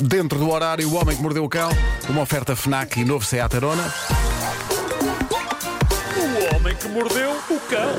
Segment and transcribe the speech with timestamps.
[0.00, 1.70] Dentro do horário, o homem que mordeu o cão,
[2.08, 3.92] uma oferta FNAC e novo Seat Arona.
[6.16, 7.90] O homem que mordeu o cão.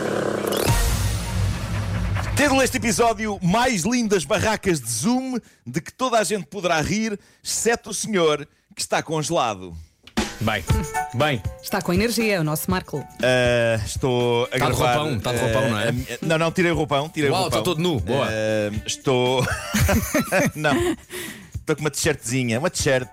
[2.36, 7.20] Título deste episódio: Mais lindas barracas de Zoom de que toda a gente poderá rir,
[7.44, 9.76] exceto o senhor que está congelado.
[10.40, 10.64] Bem,
[11.14, 11.44] bem.
[11.62, 13.06] Está com energia, o nosso Marco.
[13.22, 14.96] Ah, estou a Tá de gravar.
[14.98, 15.92] roupão, tá de roupão, ah, não é?
[15.92, 17.08] minha- não, não, tirei o roupão.
[17.10, 17.60] Tirei o Uau, roupão.
[17.60, 18.26] está todo nu, boa.
[18.28, 19.46] Ah, estou.
[20.56, 20.98] não.
[21.62, 22.60] Estou com uma t-shirtzinha.
[22.60, 23.08] Uma t-shirt.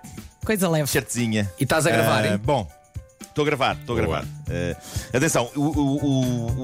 [0.45, 0.85] Coisa leve.
[0.85, 1.49] T-shirtzinha.
[1.59, 2.37] E estás a gravar, Ah, hein?
[2.43, 2.67] Bom.
[3.21, 4.25] Estou a gravar, estou a gravar.
[4.49, 6.05] Ah, atenção, o, o-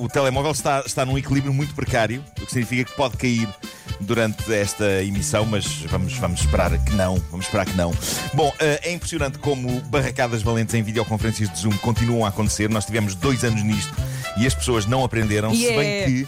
[0.02, 3.48] o- o telemóvel está, está num equilíbrio muito precário, o que significa que pode cair
[4.02, 7.16] durante esta emissão, mas vamos, vamos esperar que não.
[7.31, 7.93] Vamos esperar que não.
[8.34, 12.70] Bom, ah, é impressionante como barracadas valentes em videoconferências de Zoom continuam a acontecer.
[12.70, 13.93] Nós tivemos dois anos nisto
[14.35, 16.05] e as pessoas não aprenderam, se bem Yeah.
[16.12, 16.27] que.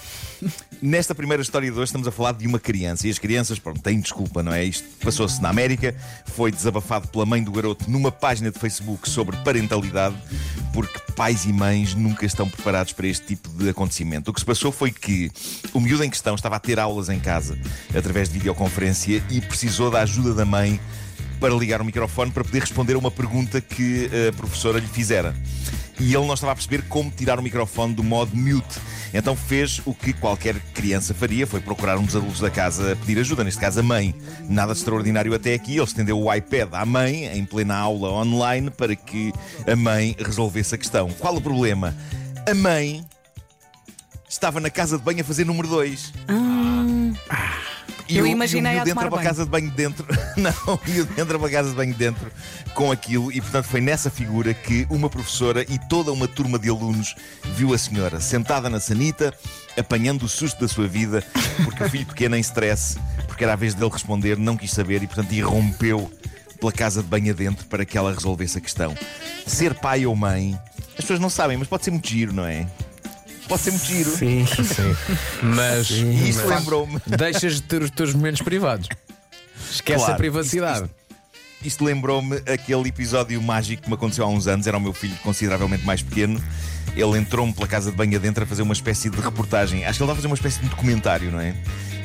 [0.81, 3.81] Nesta primeira história de hoje estamos a falar de uma criança e as crianças, pronto,
[3.81, 4.63] têm desculpa, não é?
[4.63, 5.95] Isto passou-se na América,
[6.27, 10.15] foi desabafado pela mãe do garoto numa página de Facebook sobre parentalidade,
[10.73, 14.29] porque pais e mães nunca estão preparados para este tipo de acontecimento.
[14.29, 15.31] O que se passou foi que
[15.73, 17.57] o miúdo em questão estava a ter aulas em casa
[17.95, 20.79] através de videoconferência e precisou da ajuda da mãe
[21.39, 25.35] para ligar o microfone para poder responder a uma pergunta que a professora lhe fizera.
[25.99, 28.79] E ele não estava a perceber como tirar o microfone do modo mute.
[29.13, 32.95] Então fez o que qualquer criança faria, foi procurar um dos adultos da casa a
[32.95, 34.13] pedir ajuda, neste caso a mãe.
[34.47, 38.69] Nada de extraordinário até aqui, ele estendeu o iPad à mãe, em plena aula online,
[38.69, 39.33] para que
[39.65, 41.09] a mãe resolvesse a questão.
[41.09, 41.95] Qual o problema?
[42.49, 43.03] A mãe
[44.29, 46.13] estava na casa de banho a fazer número 2.
[48.07, 50.05] E Eu o- imaginei e o a miúdo entra para a casa de banho dentro.
[50.37, 52.31] Não, o miúdo entra para a casa de banho dentro
[52.73, 56.69] com aquilo e, portanto, foi nessa figura que uma professora e toda uma turma de
[56.69, 57.15] alunos
[57.55, 59.33] viu a senhora sentada na sanita,
[59.77, 61.23] apanhando o susto da sua vida,
[61.63, 62.97] porque o filho pequeno em stress,
[63.27, 66.11] porque era a vez dele responder, não quis saber e, portanto, irrompeu
[66.59, 68.95] pela casa de banho adentro para que ela resolvesse a questão.
[69.45, 70.59] Ser pai ou mãe,
[70.91, 72.65] as pessoas não sabem, mas pode ser muito giro, não é?
[73.47, 74.09] Pode ser muito giro.
[74.11, 74.95] Sim, sim.
[75.41, 77.01] Mas, E isso mas lembrou-me.
[77.05, 78.87] deixas de ter os teus momentos privados.
[79.71, 80.89] Esquece Claro, a privacidade.
[81.63, 84.67] Isto lembrou-me aquele episódio mágico que me aconteceu há uns anos.
[84.67, 86.41] Era o meu filho consideravelmente mais pequeno.
[86.95, 89.85] Ele entrou-me pela casa de banho adentro a fazer uma espécie de reportagem.
[89.85, 91.55] Acho que ele estava a fazer uma espécie de documentário, não é?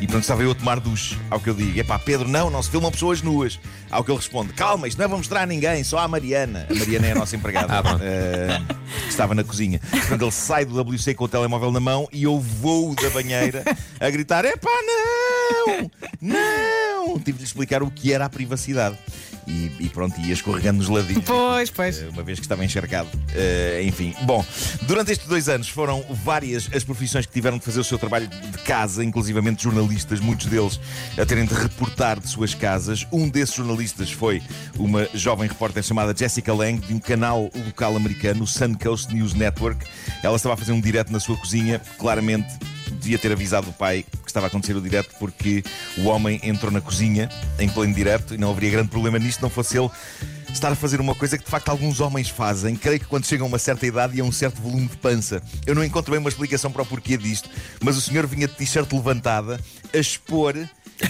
[0.01, 1.17] E pronto, estava eu a tomar duche.
[1.31, 3.61] Ao que eu digo: é pá, Pedro, não, não se filmam pessoas nuas.
[3.91, 6.67] Ao que ele responde: calma, isto não é para mostrar a ninguém, só a Mariana.
[6.71, 7.73] A Mariana é a nossa empregada.
[7.79, 8.03] Ah, pronto.
[8.03, 8.61] eh,
[9.13, 9.79] estava na cozinha.
[9.91, 13.63] Portanto, ele sai do WC com o telemóvel na mão e eu vou da banheira
[14.01, 15.91] a gritar: é pá, não!
[16.21, 17.19] Não!
[17.19, 18.99] Tive de lhe explicar o que era a privacidade.
[19.47, 21.25] E, e pronto, ia escorregando nos ladinhos.
[21.25, 22.03] Pois, pois.
[22.03, 23.09] Uma vez que estava encharcado.
[23.35, 24.45] Eh, enfim, bom,
[24.83, 28.29] durante estes dois anos foram várias as profissões que tiveram de fazer o seu trabalho
[28.29, 30.81] de casa, inclusivamente jornalistas, muitos deles
[31.19, 33.07] a terem de reportar de suas casas.
[33.13, 34.43] Um desses jornalistas foi
[34.79, 39.35] uma jovem repórter chamada Jessica Lang, de um canal local americano, o Sun Coast News
[39.35, 39.85] Network.
[40.23, 42.49] Ela estava a fazer um direto na sua cozinha, claramente
[42.93, 45.65] devia ter avisado o pai que estava a acontecer o direto porque
[45.99, 49.51] o homem entrou na cozinha em pleno direto e não haveria grande problema nisto, não
[49.51, 49.91] fosse ele
[50.53, 53.47] estar a fazer uma coisa que de facto alguns homens fazem, creio que quando chegam
[53.47, 55.43] a uma certa idade e a um certo volume de pança.
[55.67, 57.49] Eu não encontro bem uma explicação para o porquê disto,
[57.83, 59.59] mas o senhor vinha de t-shirt levantada
[59.93, 60.55] a expor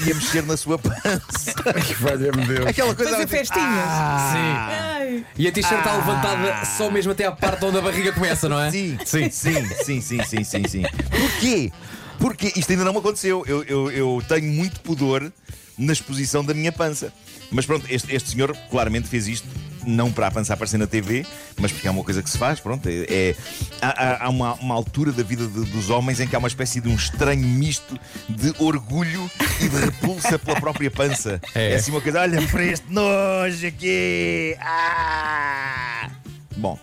[0.07, 1.55] e a mexer na sua pança.
[2.01, 2.67] Valha-me Deus.
[2.67, 3.89] Aquela coisa Fazer tipo, festinhas.
[4.33, 5.25] Sim.
[5.37, 8.61] E a t-shirt está levantada só mesmo até à parte onde a barriga começa, não
[8.61, 8.71] é?
[8.71, 10.83] Sim, sim, sim, sim, sim, sim, sim, sim.
[11.11, 11.73] Porquê?
[12.19, 13.45] Porque isto ainda não me aconteceu.
[13.47, 15.33] Eu, eu, eu tenho muito pudor
[15.77, 17.13] na exposição da minha pança.
[17.51, 19.49] Mas pronto, este, este senhor claramente fez isto.
[19.87, 21.27] Não para a pança aparecer na TV,
[21.59, 22.61] mas porque é uma coisa que se faz.
[22.61, 23.37] Pronto, é, é-
[23.81, 26.81] há, há- uma, uma altura da vida de- dos homens em que há uma espécie
[26.81, 27.99] de um estranho misto
[28.29, 31.41] de orgulho e de repulsa pela própria pança.
[31.55, 31.73] É.
[31.73, 34.57] é assim uma coisa, olha para este nojo aqui.
[34.61, 36.11] Ah!
[36.57, 36.79] Bom,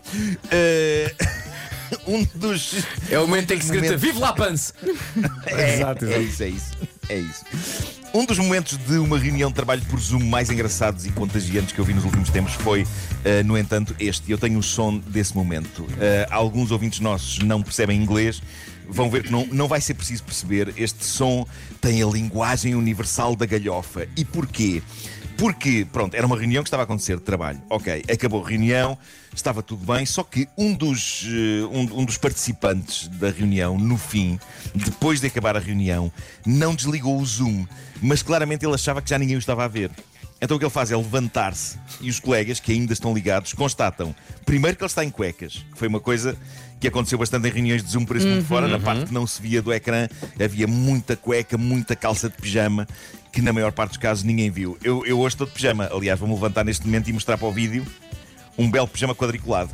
[0.51, 1.13] eh,
[2.07, 2.83] um dos.
[3.09, 4.73] É o momento em que se grita: Vive lá, Pance!
[5.45, 6.71] É, Exato, é isso, é isso.
[7.09, 7.45] É isso.
[8.11, 11.79] Um dos momentos de uma reunião de trabalho por Zoom mais engraçados e contagiantes que
[11.79, 12.87] eu vi nos últimos tempos foi,
[13.23, 14.31] eh, no entanto, este.
[14.31, 15.85] Eu tenho o som desse momento.
[15.99, 18.41] Eh, alguns ouvintes nossos não percebem inglês.
[18.87, 20.73] Vão ver que não, não vai ser preciso perceber.
[20.75, 21.45] Este som
[21.79, 24.07] tem a linguagem universal da galhofa.
[24.17, 24.81] E porquê?
[25.39, 27.61] Porque, pronto, era uma reunião que estava a acontecer de trabalho.
[27.69, 28.97] Ok, acabou a reunião,
[29.33, 33.97] estava tudo bem, só que um dos, eh, um, um dos participantes da reunião, no
[33.97, 34.37] fim,
[34.75, 36.11] depois de acabar a reunião,
[36.45, 37.65] não desligou o Zoom,
[38.01, 39.89] mas claramente ele achava que já ninguém o estava a ver.
[40.41, 44.15] Então o que ele faz é levantar-se e os colegas, que ainda estão ligados, constatam
[44.45, 46.37] primeiro que ele está em cuecas, que foi uma coisa
[46.79, 49.27] que aconteceu bastante em reuniões de Zoom por esse mundo fora, na parte que não
[49.27, 50.07] se via do ecrã,
[50.41, 52.87] havia muita cueca, muita calça de pijama,
[53.33, 54.77] que na maior parte dos casos ninguém viu.
[54.81, 57.51] Eu, eu hoje estou de pijama, aliás, vou-me levantar neste momento e mostrar para o
[57.51, 57.85] vídeo
[58.57, 59.71] um belo pijama quadriculado.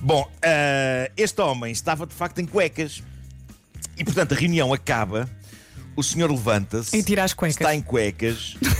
[0.00, 3.00] Bom, ah, este homem estava de facto em cuecas
[3.96, 5.30] e, portanto, a reunião acaba,
[5.94, 7.56] o senhor levanta-se, E tira as cuecas.
[7.56, 8.56] está em cuecas.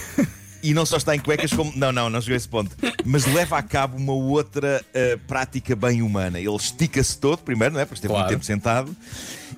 [0.66, 1.70] E não só está em cuecas, como.
[1.76, 2.74] Não, não, não chegou a esse ponto.
[3.04, 6.40] Mas leva a cabo uma outra uh, prática bem humana.
[6.40, 7.84] Ele estica-se todo, primeiro, não é?
[7.84, 8.26] Porque esteve Claro.
[8.26, 8.96] muito tempo sentado.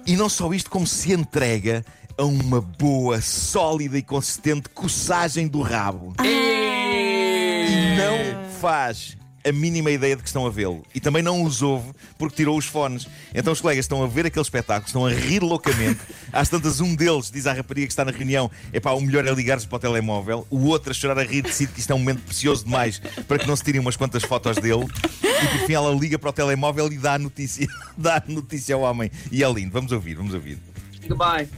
[0.04, 1.84] E não só isto, como se entrega
[2.18, 6.12] a uma boa, sólida e consistente coçagem do rabo.
[6.24, 9.16] E não faz
[9.46, 10.82] a mínima ideia de que estão a vê-lo.
[10.94, 13.06] E também não os ouve porque tirou os fones.
[13.34, 16.00] Então os colegas estão a ver aquele espetáculo, estão a rir loucamente.
[16.32, 19.26] Às tantas, um deles diz à rapariga que está na reunião: é pá, o melhor
[19.26, 20.46] é ligar-se para o telemóvel.
[20.50, 22.98] O outro a chorar a rir decide que isto é um momento precioso demais
[23.28, 24.86] para que não se tirem umas quantas fotos dele.
[25.22, 27.66] E por fim ela liga para o telemóvel e dá a notícia,
[27.96, 29.10] dá a notícia ao homem.
[29.30, 29.70] E é lindo.
[29.72, 30.58] Vamos ouvir, vamos ouvir.
[31.06, 31.48] Goodbye.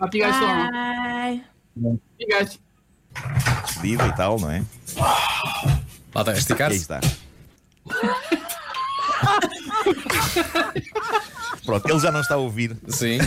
[0.00, 0.36] You guys.
[0.40, 1.42] Bye.
[1.76, 2.58] You guys.
[3.64, 4.62] Despedida e tal, não é?
[4.96, 6.78] Lá está, a aí esticar-se.
[6.78, 7.00] está.
[11.64, 12.76] Pronto, ele já não está a ouvir.
[12.88, 13.18] Sim.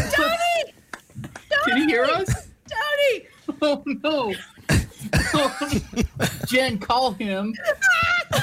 [1.65, 2.29] Can you hear us?
[2.67, 3.27] Tony!
[3.61, 4.31] Oh no!
[6.47, 7.51] Jen, call him.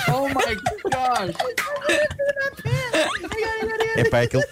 [0.09, 0.57] Oh my
[0.91, 1.33] gosh!
[3.97, 4.47] É pá, é que ele.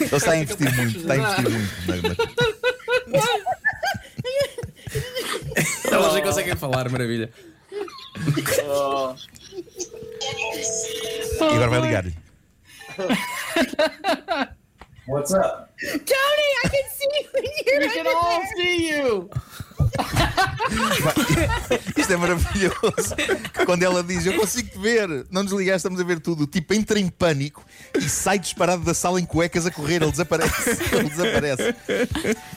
[0.00, 2.08] Ele está a investir muito, está a investir muito.
[2.08, 2.16] na-
[5.92, 7.30] Elas já conseguem falar, maravilha.
[11.50, 12.14] E agora vai ligar-lhe.
[15.08, 15.70] What's up?
[15.80, 19.30] Tony, I can see you when you're We can all see you!
[21.96, 23.14] Isto é maravilhoso.
[23.66, 26.46] Quando ela diz, eu consigo te ver, não desligar, estamos a ver tudo.
[26.46, 27.64] Tipo, entra em pânico
[27.98, 30.02] e sai disparado da sala em cuecas a correr.
[30.02, 30.70] Ele desaparece.
[30.92, 31.74] Ele desaparece.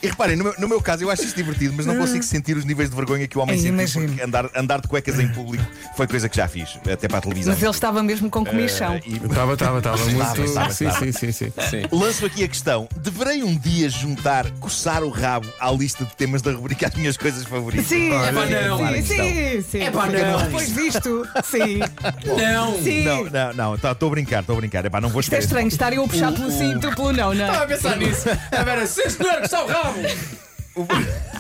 [0.02, 2.58] E reparem, no meu, no meu caso, eu acho isto divertido, mas não consigo sentir
[2.58, 4.02] os níveis de vergonha que o homem sentiu.
[4.08, 5.66] Porque andar, andar de cuecas em público
[5.96, 7.54] foi coisa que já fiz, até para a televisão.
[7.54, 9.00] Mas ele estava mesmo com comichão.
[9.06, 10.44] E- Estava, estava, estava muito.
[10.44, 11.06] estava, sim, estava.
[11.06, 11.54] sim, sim, sim.
[11.70, 11.84] Sim.
[11.92, 16.42] Lanço aqui a questão: deverei um dia juntar, coçar o rabo à lista de temas
[16.42, 17.88] da rubrica As Minhas Coisas Favoritas?
[17.88, 18.78] Sim, É pá, não.
[18.78, 19.80] sim, sim, sim.
[19.82, 20.44] É pá, não.
[20.44, 21.80] Depois disto, sim.
[22.38, 22.80] Não!
[22.84, 23.04] Sim.
[23.04, 24.86] Não, não, não, estou a brincar, estou a brincar.
[24.86, 27.48] Epá, não vou Isto é estranho, estar eu a puxar pelo cinto, pelo não, não.
[27.48, 28.30] Estava a pensar nisso.
[28.52, 30.00] A ver, sim senhor, que está o rabo!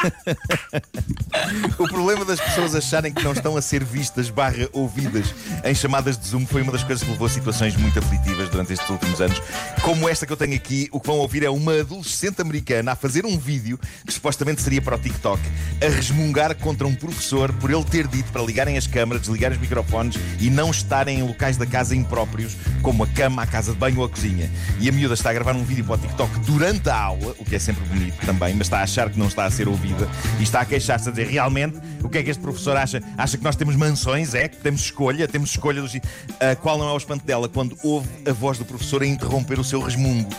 [1.78, 6.18] O problema das pessoas acharem que não estão a ser vistas barra ouvidas em chamadas
[6.18, 9.22] de Zoom foi uma das coisas que levou a situações muito aflitivas durante estes últimos
[9.22, 9.42] anos.
[9.81, 12.96] Como esta que eu tenho aqui, o que vão ouvir é uma adolescente americana a
[12.96, 15.42] fazer um vídeo que supostamente seria para o TikTok,
[15.81, 19.62] a resmungar contra um professor por ele ter dito para ligarem as câmaras, desligarem os
[19.62, 23.78] microfones e não estarem em locais da casa impróprios, como a cama, a casa de
[23.78, 24.50] banho ou a cozinha.
[24.80, 27.46] E a miúda está a gravar um vídeo para o TikTok durante a aula, o
[27.46, 30.09] que é sempre bonito também, mas está a achar que não está a ser ouvida
[30.39, 33.01] e está a queixar-se a dizer realmente o que é que este professor acha?
[33.18, 34.33] Acha que nós temos mansões?
[34.33, 34.47] É?
[34.47, 35.27] Que temos escolha?
[35.27, 35.95] Temos escolha dos.
[36.39, 39.59] Ah, qual não é o espanto dela quando ouve a voz do professor a interromper
[39.59, 40.30] o seu resmungo?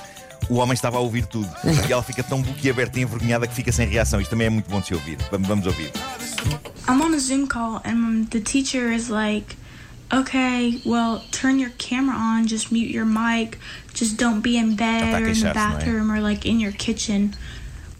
[0.49, 1.49] O homem estava a ouvir tudo
[1.89, 4.21] e ela fica tão boquiaberta e envergonhada que fica sem reação.
[4.21, 5.19] Isto também é muito bom de se ouvir.
[5.31, 5.91] Vamos, vamos ouvir.
[6.89, 9.57] I'm on a Zoom call and the teacher is like,
[10.13, 13.59] okay, well, turn your camera on, just mute your mic,
[13.93, 15.53] just don't be in bed a or in the é?
[15.53, 17.35] bathroom or like in your kitchen.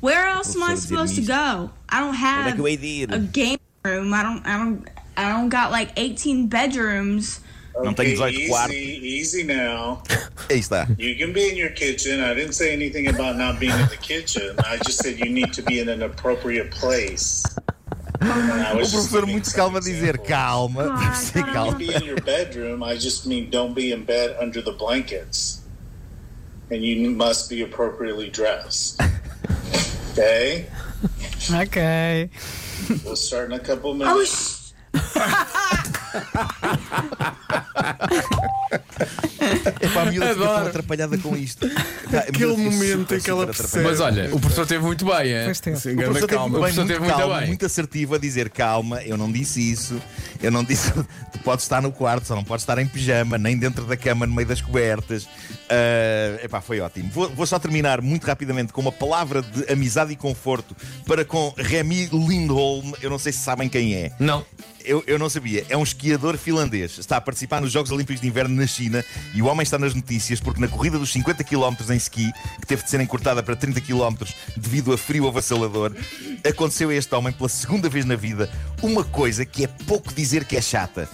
[0.01, 1.71] Where else am I supposed to go?
[1.89, 3.15] I don't have que eu hei de ir?
[3.15, 4.13] a game room.
[4.13, 7.41] I don't, I don't, I don't got like 18 bedrooms.
[7.83, 8.75] Não tenho 18 easy, quartos.
[8.77, 10.03] easy now.
[10.49, 10.87] Aí está.
[10.99, 12.21] You can be in your kitchen.
[12.21, 14.57] I didn't say anything about not being in the kitchen.
[14.65, 17.43] I just said you need to be in an appropriate place.
[18.21, 21.53] And I O professor muito some calmo a dizer calma, Ah, deve ser tá.
[21.53, 21.77] calma.
[21.77, 22.83] Be in your bedroom.
[22.83, 25.61] I just mean don't be in bed under the blankets.
[26.71, 29.01] And you must be appropriately dressed.
[30.17, 30.65] Okay?
[31.53, 31.77] Ok.
[33.05, 34.73] We'll start in a couple Oh, minutes.
[39.81, 40.69] Epá, a miúda fica tão Adoro.
[40.69, 41.67] atrapalhada com isto.
[41.67, 43.69] Epá, a miúda Aquele fica momento em que ela percebe.
[43.89, 43.91] atrapalhada.
[43.91, 45.45] Mas olha, o professor teve muito bem, é?
[45.45, 45.77] Pois teve.
[45.79, 46.49] Sim, O professor teve calma.
[46.49, 47.47] muito bem, professor muito teve muito calmo, bem.
[47.47, 50.01] muito assertivo a dizer calma, eu não disse isso,
[50.43, 50.91] eu não disse
[51.33, 54.27] tu podes estar no quarto, só não podes estar em pijama, nem dentro da cama,
[54.27, 55.29] no meio das cobertas.
[55.69, 57.11] Ah, epá, foi ótimo.
[57.13, 60.77] Vou, vou só terminar muito rapidamente com uma palavra de amizade e conforto
[61.07, 64.13] para com Remy Lindholm, eu não sei se sabem quem é.
[64.19, 64.45] Não.
[64.87, 65.67] Eu, eu não sabia.
[65.69, 66.99] É um esquiador finlandês.
[66.99, 69.95] Está a participar nos Jogos Olímpicos de Inverno na China e o homem está nas
[69.95, 73.57] notícias porque na corrida dos 50 km em ski, que teve de ser encurtada para
[73.57, 74.15] 30 km
[74.57, 75.93] devido a frio avassalador,
[76.49, 78.51] aconteceu a este homem pela segunda vez na vida
[78.83, 81.09] uma coisa que é pouco dizer que é chata.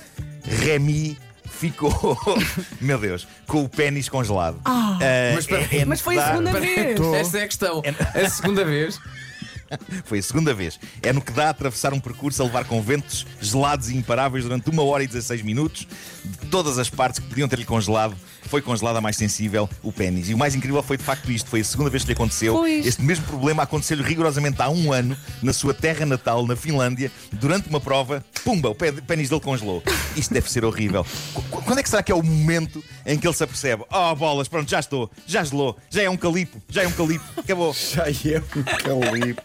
[0.44, 1.16] Remy
[1.50, 2.16] ficou,
[2.80, 4.60] meu Deus, com o pênis congelado.
[4.64, 4.98] Ah,
[5.34, 7.00] mas, espera, é- é Mas foi a segunda vez.
[7.14, 7.82] Essa é a questão.
[8.14, 8.98] A segunda vez.
[10.04, 10.78] Foi a segunda vez.
[11.02, 14.44] É no que dá a atravessar um percurso a levar com ventos gelados e imparáveis
[14.44, 15.86] durante 1 hora e 16 minutos.
[16.24, 18.16] De todas as partes que podiam ter-lhe congelado,
[18.48, 20.28] foi congelada a mais sensível, o pênis.
[20.28, 22.54] E o mais incrível foi de facto isto: foi a segunda vez que lhe aconteceu.
[22.54, 22.86] Pois.
[22.86, 27.68] Este mesmo problema aconteceu-lhe rigorosamente há um ano, na sua terra natal, na Finlândia, durante
[27.68, 28.24] uma prova.
[28.44, 29.82] Pumba, o pênis dele congelou.
[30.16, 31.06] Isto deve ser horrível.
[31.32, 33.84] Qu- qu- Quando é que será que é o momento em que ele se apercebe?
[33.90, 37.24] Oh, bolas, pronto, já estou, já gelou, já é um calipo, já é um calipo,
[37.38, 37.72] acabou.
[37.92, 39.42] Já é um calipo.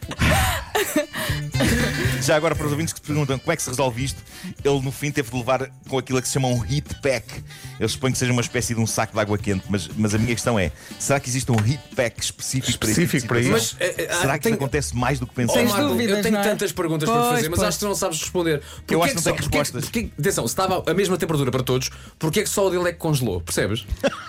[2.21, 4.21] Já agora, para os ouvintes que se perguntam como é que se resolve isto,
[4.63, 7.43] ele no fim teve de levar com aquilo que se chama um heat pack.
[7.79, 10.17] Eu suponho que seja uma espécie de um saco de água quente, mas, mas a
[10.17, 13.51] minha questão é: será que existe um heat pack específico, Específico para para isso?
[13.51, 15.71] Mas, eh, eh, será ah, que tem- isto acontece mais do que Oh, pensamos?
[15.71, 16.43] Marco, dúvidas, eu tenho é?
[16.43, 17.67] tantas perguntas para Pois, fazer, mas pois.
[17.69, 18.59] acho que não sabes responder.
[18.61, 19.83] Porquê Eu acho é que não só- tenho porquê- respostas.
[19.85, 22.89] porquê- atenção, se estava a mesma temperatura para todos, porquê é que só o dele
[22.89, 23.41] é que congelou?
[23.41, 23.85] Percebes?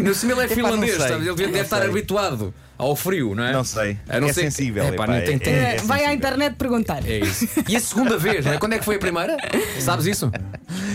[0.00, 1.08] no cima ele é finlandês, sei.
[1.08, 1.28] sabe?
[1.28, 1.88] ele deve, estar sei.
[1.90, 3.52] habituado ao frio, não é?
[3.52, 3.98] Não sei.
[4.08, 6.54] A não É ser sensível, Epá, epá, tem- é- tem- é- Eh, Vai à internet
[6.56, 7.02] perguntar.
[7.06, 7.48] É isso.
[7.68, 8.58] E a segunda vez, não é?
[8.58, 9.36] Quando é que foi a primeira?
[9.80, 10.30] Sabes isso?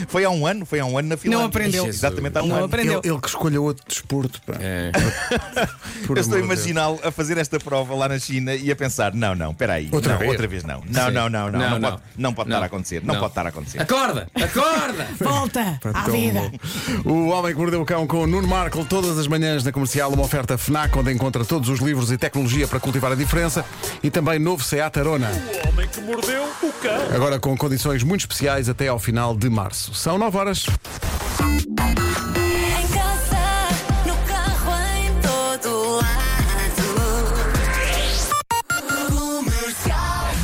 [0.07, 1.45] Foi há um ano, foi há um ano na Finlândia.
[1.48, 1.86] aprendeu.
[1.88, 2.65] Exatamente há um Não ano.
[2.65, 3.00] aprendeu.
[3.03, 4.41] Ele, ele que escolha outro desporto.
[4.43, 4.53] Pá.
[4.60, 4.91] É.
[6.07, 9.13] Por Eu estou a imaginá-lo a fazer esta prova lá na China e a pensar:
[9.13, 9.89] não, não, espera aí.
[9.91, 10.31] Outra não, vez?
[10.31, 10.83] outra vez não.
[10.89, 11.60] Não, não, não, não.
[11.60, 11.89] Não, Não, não.
[11.91, 12.55] pode, não pode Não.
[12.57, 13.01] estar a acontecer.
[13.03, 13.22] Não, Não.
[13.22, 13.81] pode estar a acontecer.
[13.81, 14.27] Acorda!
[14.36, 15.07] Acorda!
[15.19, 16.51] Volta Pá, à tão vida.
[17.03, 17.10] bom.
[17.12, 20.12] O Homem que Mordeu o Cão com o Nuno Marco todas as manhãs na comercial,
[20.12, 23.63] uma oferta Fnac, onde encontra todos os livros e tecnologia para cultivar a diferença
[24.01, 25.29] e também novo Seat Arona.
[25.65, 27.15] O homem que mordeu o cão.
[27.15, 29.92] Agora com condições muito especiais até ao final de março.
[29.93, 30.65] São 9 horas.